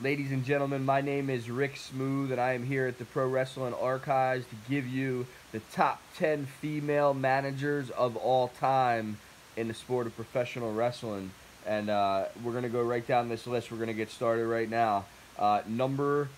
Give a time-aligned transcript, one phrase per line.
[0.00, 3.26] Ladies and gentlemen, my name is Rick Smooth, and I am here at the Pro
[3.26, 9.18] Wrestling Archives to give you the top 10 female managers of all time
[9.56, 11.32] in the sport of professional wrestling.
[11.66, 13.72] And uh, we're going to go right down this list.
[13.72, 15.04] We're going to get started right now.
[15.36, 16.28] Uh, number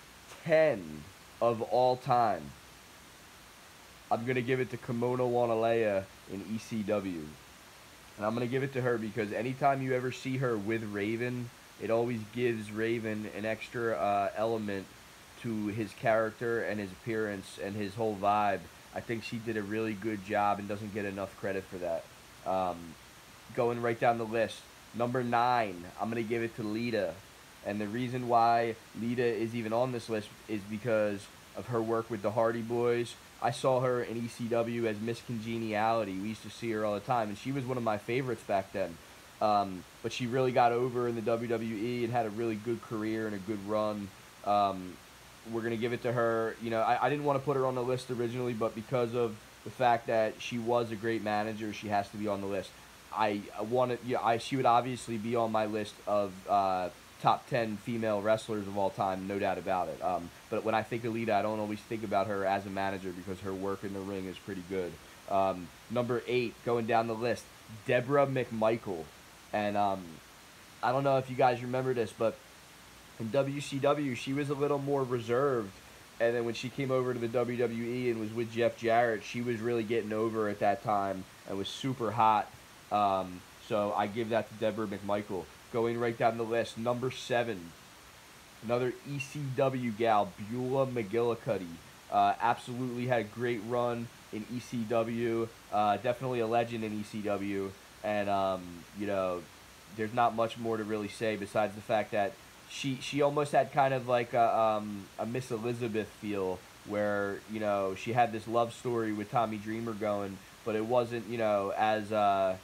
[0.44, 1.02] 10
[1.42, 2.40] of all time.
[4.10, 7.24] I'm going to give it to Kimona Wanalaya in ECW.
[8.16, 10.82] And I'm going to give it to her because anytime you ever see her with
[10.84, 11.50] Raven,
[11.82, 14.86] it always gives Raven an extra uh, element
[15.42, 18.60] to his character and his appearance and his whole vibe.
[18.94, 22.04] I think she did a really good job and doesn't get enough credit for that.
[22.46, 22.76] Um,
[23.54, 24.60] going right down the list,
[24.94, 27.14] number nine, I'm going to give it to Lita.
[27.64, 31.26] And the reason why Lita is even on this list is because
[31.56, 33.14] of her work with the Hardy Boys.
[33.42, 36.18] I saw her in ECW as Miss Congeniality.
[36.18, 38.42] We used to see her all the time, and she was one of my favorites
[38.42, 38.96] back then.
[39.40, 43.26] Um, but she really got over in the WWE and had a really good career
[43.26, 44.08] and a good run.
[44.44, 44.94] Um,
[45.50, 46.56] we're gonna give it to her.
[46.62, 49.14] You know, I, I didn't want to put her on the list originally, but because
[49.14, 49.34] of
[49.64, 52.70] the fact that she was a great manager, she has to be on the list.
[53.12, 56.90] I, wanted, yeah, I she would obviously be on my list of uh,
[57.22, 60.02] top ten female wrestlers of all time, no doubt about it.
[60.02, 62.70] Um, but when I think of Lita, I don't always think about her as a
[62.70, 64.92] manager because her work in the ring is pretty good.
[65.28, 67.44] Um, number eight, going down the list,
[67.86, 69.04] Debra McMichael.
[69.52, 70.02] And um,
[70.82, 72.36] I don't know if you guys remember this, but
[73.18, 75.72] in WCW, she was a little more reserved.
[76.20, 79.40] And then when she came over to the WWE and was with Jeff Jarrett, she
[79.40, 82.50] was really getting over at that time and was super hot.
[82.92, 85.44] Um, so I give that to Debra McMichael.
[85.72, 87.70] Going right down the list, number seven,
[88.64, 91.68] another ECW gal, Beulah McGillicuddy.
[92.10, 95.48] Uh, absolutely had a great run in ECW.
[95.72, 97.70] Uh, definitely a legend in ECW
[98.04, 98.62] and um,
[98.98, 99.42] you know,
[99.96, 102.32] there's not much more to really say besides the fact that
[102.68, 107.60] she she almost had kind of like a, um, a Miss Elizabeth feel, where you
[107.60, 111.72] know she had this love story with Tommy Dreamer going, but it wasn't you know
[111.76, 112.56] as uh,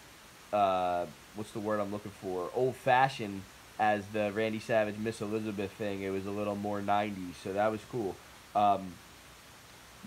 [0.53, 3.43] uh, what's the word I'm looking for old fashioned
[3.79, 6.03] as the Randy Savage Miss Elizabeth thing.
[6.03, 8.17] It was a little more 90s, so that was cool.
[8.55, 8.93] Um,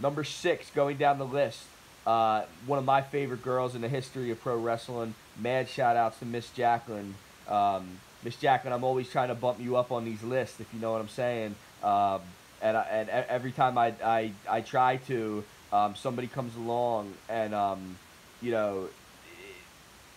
[0.02, 1.66] number six, going down the list,
[2.10, 5.14] uh, one of my favorite girls in the history of pro wrestling.
[5.40, 7.14] Mad shout outs to Miss Jacqueline.
[7.48, 10.80] Um, Miss Jacqueline, I'm always trying to bump you up on these lists, if you
[10.80, 11.54] know what I'm saying.
[11.84, 12.22] Um,
[12.64, 17.54] and, I, and every time I, I, I try to, um, somebody comes along and,
[17.54, 17.96] um,
[18.42, 18.90] you know,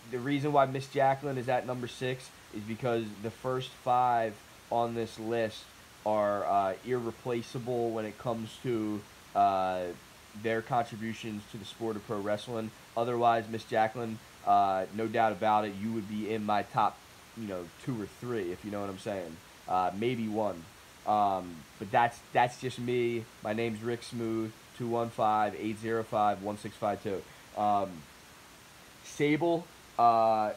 [0.09, 4.33] the reason why Miss Jacqueline is at number six is because the first five
[4.71, 5.63] on this list
[6.07, 8.99] are uh, irreplaceable when it comes to
[9.35, 9.81] uh,
[10.41, 12.71] their contributions to the sport of pro wrestling.
[12.97, 16.97] Otherwise, Miss Jacqueline, uh, no doubt about it, you would be in my top,
[17.37, 19.37] you know, two or three, if you know what I'm saying.
[19.67, 20.63] Uh, maybe one.
[21.05, 23.25] Um, but that's that's just me.
[23.43, 27.19] My name's Rick Smooth, 215-805-1652.
[27.57, 27.89] Um,
[29.03, 29.67] Sable,
[29.99, 30.53] uh,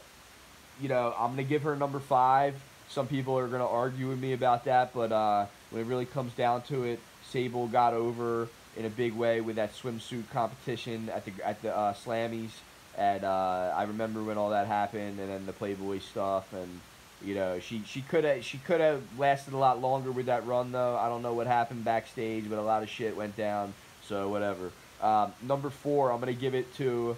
[0.80, 2.54] you know, I'm going to give her number five.
[2.88, 6.06] Some people are going to argue with me about that, but uh, when it really
[6.06, 7.00] comes down to it,
[7.30, 11.74] Sable got over in a big way with that swimsuit competition at the at the
[11.74, 12.50] uh, Slammies.
[12.96, 16.80] And uh, I remember when all that happened, and then the Playboy stuff, and
[17.22, 20.46] you know she she could have she could have lasted a lot longer with that
[20.46, 20.96] run though.
[20.96, 23.74] I don't know what happened backstage, but a lot of shit went down.
[24.04, 24.70] So whatever.
[25.02, 27.16] Um, number four, I'm gonna give it to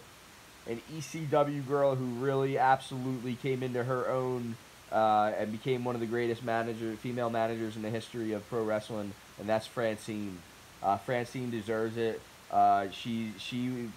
[0.66, 4.56] an ECW girl who really absolutely came into her own
[4.92, 8.64] uh, and became one of the greatest manager female managers in the history of pro
[8.64, 10.38] wrestling, and that's Francine.
[10.82, 12.20] Uh, Francine deserves it.
[12.50, 13.88] Uh, she she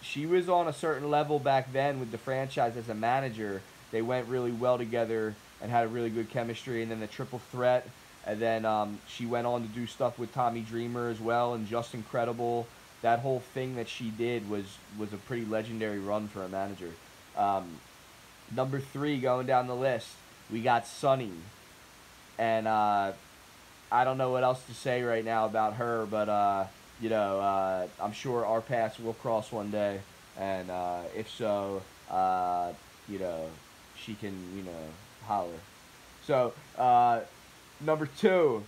[0.00, 3.62] she was on a certain level back then with the franchise as a manager.
[3.90, 6.82] They went really well together and had a really good chemistry.
[6.82, 7.88] And then the triple threat,
[8.26, 11.68] and then um, she went on to do stuff with Tommy Dreamer as well and
[11.68, 12.66] Justin Credible.
[13.02, 14.64] That whole thing that she did was
[14.98, 16.90] was a pretty legendary run for a manager.
[17.36, 17.64] Um,
[18.54, 20.08] number three going down the list,
[20.50, 21.32] we got Sunny,
[22.38, 23.12] and uh,
[23.92, 26.64] I don't know what else to say right now about her, but uh,
[26.98, 30.00] you know, uh, I'm sure our paths will cross one day,
[30.38, 32.72] and uh, if so, uh,
[33.06, 33.50] you know,
[33.94, 34.70] she can, you know,
[35.26, 35.52] holler.
[36.26, 37.20] So, uh,
[37.82, 38.62] number two,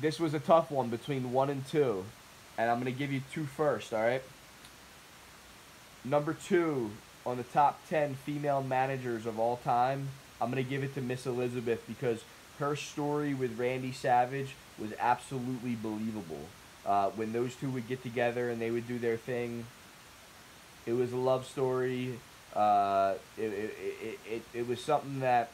[0.00, 2.04] this was a tough one between one and two,
[2.58, 3.94] and I'm gonna give you two first.
[3.94, 4.22] All right.
[6.04, 6.90] Number two
[7.24, 10.08] on the top ten female managers of all time,
[10.40, 12.24] I'm gonna give it to Miss Elizabeth because
[12.58, 16.40] her story with Randy Savage was absolutely believable.
[16.84, 19.66] Uh, when those two would get together and they would do their thing,
[20.86, 22.18] it was a love story.
[22.54, 25.50] Uh, it, it, it, it, it was something that,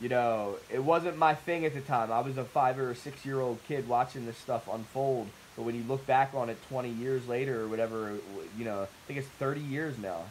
[0.00, 2.10] you know, it wasn't my thing at the time.
[2.10, 5.28] I was a five or six year old kid watching this stuff unfold.
[5.56, 8.12] But when you look back on it 20 years later or whatever,
[8.58, 10.22] you know, I think it's 30 years now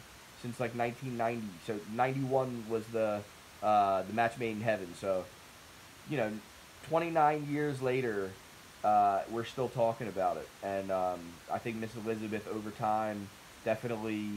[0.42, 1.46] since like 1990.
[1.66, 3.20] So 91 was the
[3.62, 4.88] uh, the match made in heaven.
[5.00, 5.24] So,
[6.10, 6.30] you know,
[6.88, 8.30] 29 years later,
[8.84, 10.48] uh, we're still talking about it.
[10.62, 11.20] And um,
[11.50, 13.28] I think Miss Elizabeth over time
[13.64, 14.28] definitely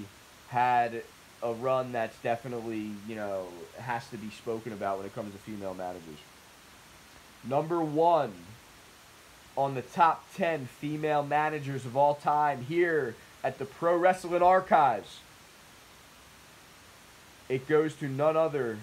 [0.49, 1.01] had
[1.41, 3.45] a run that's definitely, you know,
[3.79, 6.19] has to be spoken about when it comes to female managers.
[7.43, 8.33] Number one
[9.57, 15.19] on the top 10 female managers of all time here at the Pro Wrestling Archives.
[17.47, 18.79] It goes to none other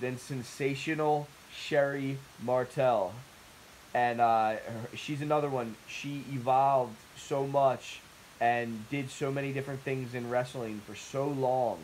[0.00, 3.12] than sensational Sherri Martel.
[3.94, 4.56] And uh,
[4.94, 5.74] she's another one.
[5.88, 8.00] She evolved so much
[8.40, 11.78] and did so many different things in wrestling for so long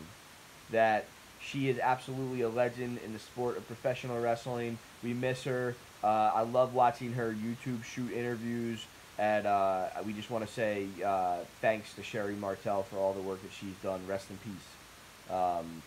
[0.71, 1.05] that
[1.41, 4.77] she is absolutely a legend in the sport of professional wrestling.
[5.03, 5.75] We miss her.
[6.03, 8.85] Uh, I love watching her YouTube shoot interviews.
[9.17, 13.21] And uh, we just want to say uh, thanks to Sherri Martel for all the
[13.21, 14.01] work that she's done.
[14.07, 15.31] Rest in peace.
[15.31, 15.83] Um,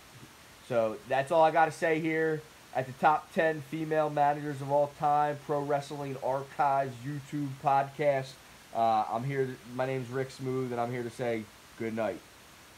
[0.68, 2.42] so that's all I got to say here
[2.74, 8.32] at the top 10 female managers of all time, Pro Wrestling Archives YouTube podcast.
[8.74, 9.56] Uh, I'm here.
[9.74, 11.44] My name's Rick Smooth, and I'm here to say
[11.78, 12.20] good night.